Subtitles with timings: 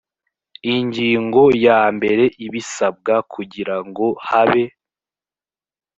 [0.75, 4.63] ingingo ya mbere ibisabwa kugira ngo habe